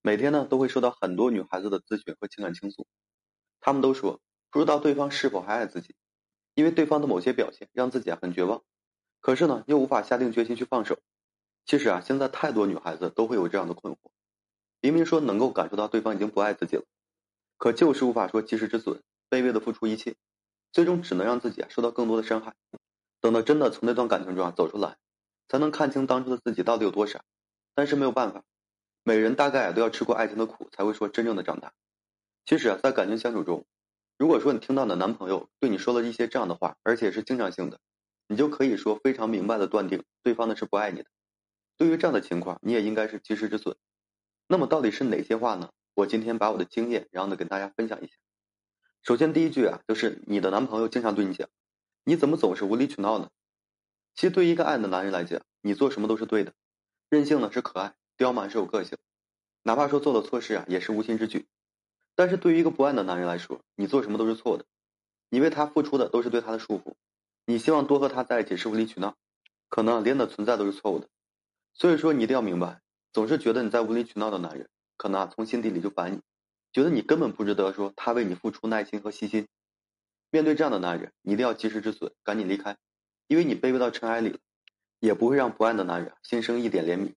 [0.00, 2.86] 每天呢都会收到很多女孩子的咨询和情感倾诉，
[3.60, 5.94] 她们都说不知道对方是否还爱自己，
[6.54, 8.62] 因为对方的某些表现让自己啊很绝望，
[9.20, 10.98] 可是呢又无法下定决心去放手。
[11.66, 13.98] 其实啊，现在太多女孩子都会有这样的困惑，
[14.80, 16.84] 明明说能够感受到对方已经不爱自己了，
[17.58, 20.16] 可就是无法说及时止损，卑微的付出一切，
[20.72, 22.54] 最终只能让自己啊受到更多的伤害。
[23.20, 24.96] 等到真的从那段感情中啊走出来，
[25.48, 27.22] 才能看清当初的自己到底有多傻。
[27.74, 28.44] 但是没有办法。
[29.08, 31.72] 每人大概啊都要吃过爱情的苦，才会说真正的长大。
[32.44, 33.64] 其实啊，在感情相处中，
[34.18, 37.80] 如果说你听到你的男朋友对你说了一些这样的话，而且是经常性的，
[38.26, 41.08] 你就可以说非常明白的断定对方呢是不爱你的。
[41.78, 43.78] 对于这样的情况，你也应该是及时止损。
[44.46, 45.70] 那么到底是哪些话呢？
[45.94, 48.12] 我今天把我的经验，然后呢跟大家分享一下。
[49.02, 51.48] 首先第一句啊，就是你的男朋友经常对你讲，
[52.04, 53.30] 你怎么总是无理取闹呢？
[54.14, 56.52] 其实对于一个爱的男人来讲，你做什么都是对的，
[57.08, 57.94] 任性呢是可爱。
[58.18, 58.98] 刁蛮是有个性，
[59.62, 61.46] 哪怕说做了错事啊，也是无心之举。
[62.16, 64.64] 但是对于一个不爱的男人来说，你做什么都是错的，
[65.30, 66.94] 你为他付出的都是对他的束缚，
[67.46, 69.14] 你希望多和他在一起是无理取闹，
[69.68, 71.08] 可能连你的存在都是错误的。
[71.74, 72.80] 所以说你一定要明白，
[73.12, 76.20] 总是觉得你在无理取闹的男人，可能啊从心底里就烦你，
[76.72, 79.46] 觉得你根本不值得说他为你付出耐心和细心。
[80.32, 82.76] 面对这样的男人，你一定要及时止损，赶紧离开，
[83.28, 84.38] 因为你卑微到尘埃里了，
[84.98, 87.14] 也不会让不爱的男人心生一点怜悯。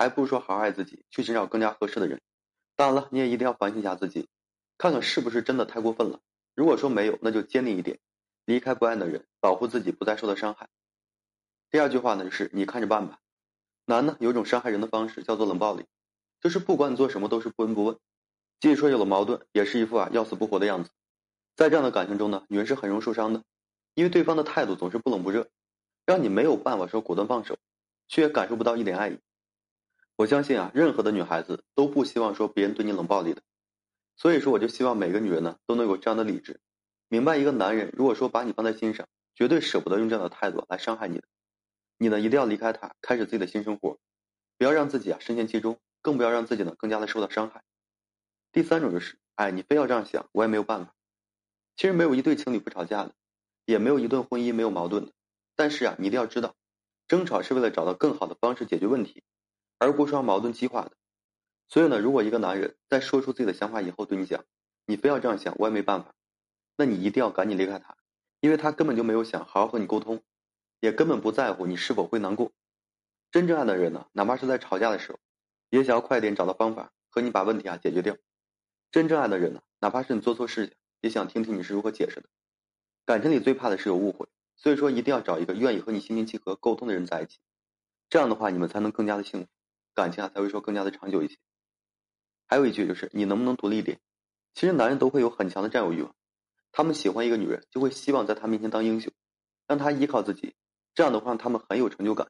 [0.00, 2.22] 还不如说好好爱自己，去寻找更加合适的人。
[2.74, 4.30] 当然了，你也一定要反省一下自己，
[4.78, 6.20] 看看是不是真的太过分了。
[6.54, 7.98] 如果说没有，那就坚定一点，
[8.46, 10.70] 离开不爱的人，保护自己不再受到伤害。
[11.70, 13.18] 第二句话呢，就是你看着办吧。
[13.84, 15.84] 男呢有种伤害人的方式，叫做冷暴力，
[16.40, 17.98] 就是不管你做什么都是不闻不问，
[18.58, 20.88] 即使说有了矛盾，也是一副啊要死不活的样子。
[21.56, 23.44] 在这样的感情中呢，女人是很容易受伤的，
[23.92, 25.50] 因为对方的态度总是不冷不热，
[26.06, 27.58] 让你没有办法说果断放手，
[28.08, 29.18] 却感受不到一点爱意。
[30.20, 33.40] 我相信啊，任何的女孩子都不希望说别人对你冷暴力的，
[34.16, 36.60] 所以说我就希望每个女人呢都能有这样的理智，
[37.08, 41.24] 明白一个男人如果说把你放在心上，绝对舍不得用这样的态度来伤害你的，
[41.96, 43.98] 你呢一定要离开他，开始自己的新生活，
[44.58, 47.62] 不要让自己啊深陷其中，更不要让自己呢更加的受到伤害。
[48.52, 50.94] 第三种就是，哎，你非要这样想，我也没有办法。
[51.76, 53.14] 其实没有一对情侣不吵架的，
[53.64, 55.12] 也没有一段婚姻没有矛盾的，
[55.56, 56.54] 但是啊，你一定要知道，
[57.08, 59.22] 争吵是为了找到更好的方式解决问题。
[59.80, 60.92] 而不是让矛盾激化的，
[61.66, 64.44] 所以呢，如果一个男人在说出自己的想法以后对你讲，
[64.84, 66.14] 你非要这样想，我也没办法，
[66.76, 67.96] 那你一定要赶紧离开他，
[68.40, 70.22] 因为他根本就没有想好好和你沟通，
[70.80, 72.52] 也根本不在乎你是否会难过。
[73.30, 75.18] 真正爱的人呢，哪怕是在吵架的时候，
[75.70, 78.16] 也想要快点找到方法和你把问题啊解决掉。
[78.90, 82.28] 真正爱的人呢，哪怕是你做错事情，也想听听你是如何解释的。
[83.06, 87.38] 感情里最怕的是有误会，所以说一定要找一个愿意和你心平气和沟通的人在一起，
[88.10, 89.48] 这样的话你们才能更加的幸福。
[89.94, 91.36] 感情啊才会说更加的长久一些。
[92.46, 94.00] 还有一句就是你能不能独立一点？
[94.54, 96.14] 其实男人都会有很强的占有欲望，
[96.72, 99.12] 他们喜欢一个女人就会希望在她面前当英雄，
[99.68, 100.54] 让她依靠自己，
[100.94, 102.28] 这样的话他们很有成就感。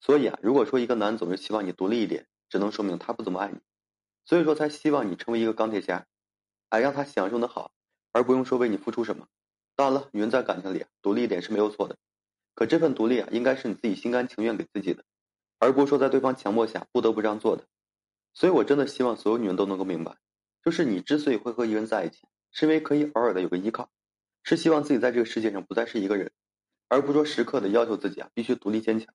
[0.00, 3.58] 所以啊，如果说一个男人总是希望你独立一点，只能说明他不怎么爱你，
[4.24, 6.06] 所以说才希望你成为一个钢铁侠，
[6.70, 7.72] 哎让他享受的好，
[8.12, 9.28] 而不用说为你付出什么。
[9.76, 11.98] 当然了，女人在感情里独立一点是没有错的，
[12.54, 15.04] 可这份独立啊，应该是你自己心甘情愿给自己的。
[15.58, 17.64] 而不是说在对方强迫下不得不这样做的，
[18.34, 20.16] 所以我真的希望所有女人都能够明白，
[20.64, 23.90] 就是你之所以会和一个人在一起，是因为可以偶尔的有个依靠，
[24.42, 26.32] 是希望自己在这个世界上不再是一个人，
[26.88, 29.14] 而不是说时刻的要求自己啊必须独立坚强。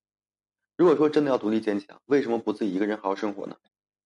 [0.77, 3.57] 如果说真的要独立坚强，为什么不自己一个人好好生活呢？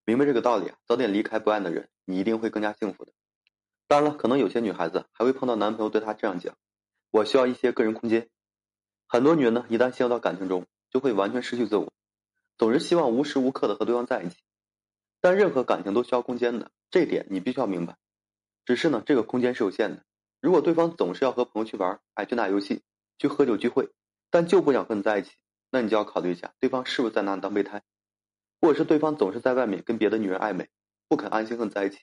[0.06, 3.14] 明白这个道理啊，早点离开不爱的人，你一定会更加幸福的。
[3.88, 6.58] 当然了，可能有些女孩子还会碰到男朋友对她这样讲
[7.12, 8.28] ：“我需要一些个人空间。”
[9.08, 11.94] 很多女人呢，一旦陷入到感情中，就会完全失去自我。
[12.58, 14.38] 总是希望无时无刻的和对方在一起，
[15.22, 17.98] 但任何感情都需要空间的，这点你必须要明白。
[18.66, 20.04] 只是呢，这个空间是有限的。
[20.40, 22.84] 如果对方总是要和朋友去玩，哎，去打游戏，
[23.18, 23.90] 去喝酒聚会，
[24.30, 25.32] 但就不想和你在一起，
[25.72, 27.82] 那你就要考虑一下，对方是不是在拿你当备胎，
[28.62, 30.70] 或者是对方总是在外面跟别的女人暧昧，
[31.08, 32.00] 不肯安心和你在一起，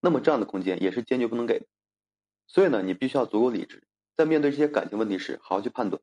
[0.00, 1.66] 那么这样的空间也是坚决不能给的。
[2.46, 3.82] 所以呢，你必须要足够理智，
[4.16, 6.00] 在面对这些感情问题时，好好去判断，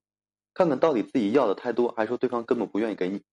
[0.53, 3.23] 看看到底自己要的太多，还是说对方根本不愿意给你。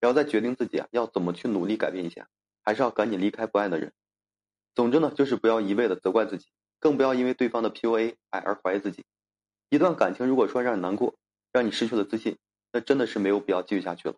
[0.00, 2.28] 然后再决定自己啊要怎么去努力改变一下，
[2.62, 3.92] 还是要赶紧离开不爱的人。
[4.74, 6.46] 总之呢，就是不要一味的责怪自己，
[6.78, 9.04] 更不要因为对方的 PUA 爱而怀疑自己。
[9.68, 11.16] 一段感情如果说让你难过，
[11.52, 12.38] 让你失去了自信，
[12.72, 14.16] 那真的是没有必要继续下去了。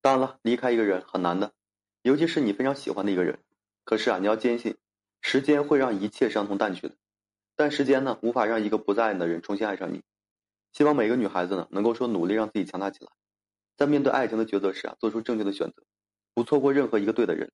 [0.00, 1.52] 当然了，离开一个人很难的，
[2.02, 3.38] 尤其是你非常喜欢的一个人。
[3.84, 4.76] 可是啊，你要坚信，
[5.20, 6.94] 时间会让一切伤痛淡去的。
[7.54, 10.02] 但时间呢，无法让一个不再爱你的人重新爱上你。
[10.72, 13.10] 希望每个女孩子呢，能够说努力让自己强大起来。
[13.76, 15.82] 在面对爱情的抉择时啊，做出正确的选择，
[16.34, 17.52] 不错过任何一个对的人。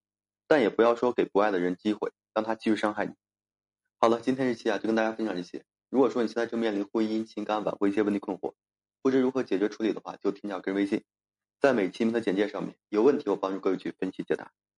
[0.49, 3.15] 但也不要说给不爱的人机会，让他继续伤害你。
[3.99, 5.65] 好了，今天这期啊就跟大家分享这些。
[5.89, 8.55] 如果说你现在正面临婚姻、情感挽回一些问题困惑，
[9.01, 11.05] 不知如何解决处理的话，就添加个人微信，
[11.59, 14.53] 在每期的简介上面，有问题我帮助各位去分析解答。